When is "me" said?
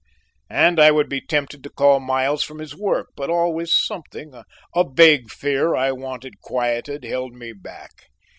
7.35-7.53